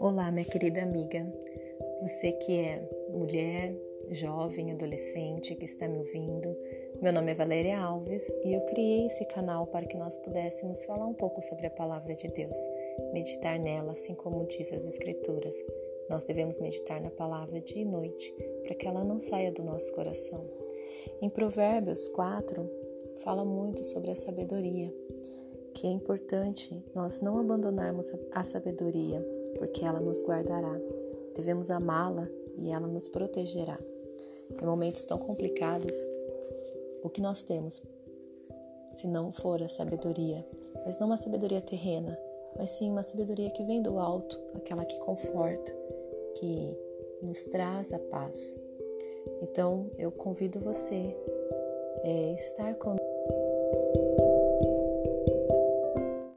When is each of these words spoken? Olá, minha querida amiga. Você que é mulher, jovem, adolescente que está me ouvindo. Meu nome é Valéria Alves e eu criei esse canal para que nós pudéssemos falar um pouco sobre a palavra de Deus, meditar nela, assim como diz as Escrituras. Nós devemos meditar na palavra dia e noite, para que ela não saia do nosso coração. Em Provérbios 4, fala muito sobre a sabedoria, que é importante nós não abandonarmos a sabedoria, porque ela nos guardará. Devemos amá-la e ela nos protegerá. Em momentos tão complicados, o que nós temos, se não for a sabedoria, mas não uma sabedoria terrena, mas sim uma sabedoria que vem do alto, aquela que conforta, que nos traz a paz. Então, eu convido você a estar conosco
Olá, 0.00 0.30
minha 0.30 0.44
querida 0.44 0.80
amiga. 0.80 1.26
Você 2.02 2.30
que 2.30 2.56
é 2.56 2.88
mulher, 3.10 3.74
jovem, 4.10 4.70
adolescente 4.70 5.56
que 5.56 5.64
está 5.64 5.88
me 5.88 5.98
ouvindo. 5.98 6.56
Meu 7.02 7.12
nome 7.12 7.32
é 7.32 7.34
Valéria 7.34 7.80
Alves 7.80 8.24
e 8.44 8.52
eu 8.52 8.60
criei 8.66 9.06
esse 9.06 9.24
canal 9.24 9.66
para 9.66 9.86
que 9.86 9.96
nós 9.96 10.16
pudéssemos 10.18 10.84
falar 10.84 11.04
um 11.04 11.14
pouco 11.14 11.42
sobre 11.42 11.66
a 11.66 11.70
palavra 11.70 12.14
de 12.14 12.28
Deus, 12.28 12.58
meditar 13.12 13.58
nela, 13.58 13.90
assim 13.90 14.14
como 14.14 14.46
diz 14.46 14.72
as 14.72 14.86
Escrituras. 14.86 15.56
Nós 16.08 16.22
devemos 16.22 16.60
meditar 16.60 17.00
na 17.00 17.10
palavra 17.10 17.60
dia 17.60 17.82
e 17.82 17.84
noite, 17.84 18.32
para 18.62 18.76
que 18.76 18.86
ela 18.86 19.02
não 19.02 19.18
saia 19.18 19.50
do 19.50 19.64
nosso 19.64 19.92
coração. 19.94 20.44
Em 21.20 21.28
Provérbios 21.28 22.06
4, 22.10 22.70
fala 23.24 23.44
muito 23.44 23.82
sobre 23.82 24.12
a 24.12 24.16
sabedoria, 24.16 24.94
que 25.74 25.88
é 25.88 25.90
importante 25.90 26.84
nós 26.94 27.20
não 27.20 27.38
abandonarmos 27.38 28.12
a 28.32 28.44
sabedoria, 28.44 29.24
porque 29.56 29.84
ela 29.84 30.00
nos 30.00 30.22
guardará. 30.22 30.78
Devemos 31.34 31.70
amá-la 31.70 32.28
e 32.56 32.70
ela 32.70 32.86
nos 32.86 33.08
protegerá. 33.08 33.78
Em 34.60 34.64
momentos 34.64 35.04
tão 35.04 35.18
complicados, 35.18 35.94
o 37.02 37.08
que 37.08 37.20
nós 37.20 37.42
temos, 37.42 37.82
se 38.92 39.06
não 39.06 39.32
for 39.32 39.62
a 39.62 39.68
sabedoria, 39.68 40.44
mas 40.84 40.98
não 40.98 41.06
uma 41.06 41.16
sabedoria 41.16 41.60
terrena, 41.60 42.18
mas 42.56 42.72
sim 42.72 42.90
uma 42.90 43.02
sabedoria 43.02 43.50
que 43.50 43.64
vem 43.64 43.82
do 43.82 43.98
alto, 43.98 44.40
aquela 44.54 44.84
que 44.84 44.98
conforta, 44.98 45.72
que 46.36 46.76
nos 47.22 47.44
traz 47.44 47.92
a 47.92 47.98
paz. 47.98 48.56
Então, 49.42 49.90
eu 49.98 50.10
convido 50.10 50.58
você 50.58 51.16
a 52.04 52.32
estar 52.32 52.74
conosco 52.76 53.17